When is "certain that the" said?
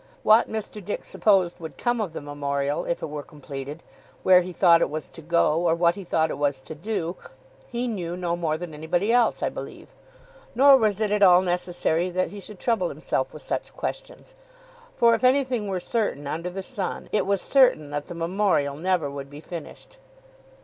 17.39-18.15